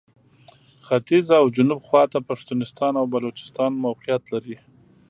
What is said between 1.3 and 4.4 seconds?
او جنوب خواته پښتونستان او بلوچستان موقعیت